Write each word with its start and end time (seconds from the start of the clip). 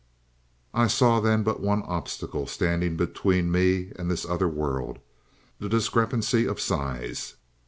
"I 0.73 0.87
saw 0.87 1.19
then 1.19 1.43
but 1.43 1.59
one 1.59 1.83
obstacle 1.83 2.47
standing 2.47 2.97
between 2.97 3.51
me 3.51 3.91
and 3.97 4.09
this 4.09 4.25
other 4.25 4.47
world 4.47 4.97
the 5.59 5.69
discrepancy 5.69 6.47
of 6.47 6.59
size. 6.59 7.35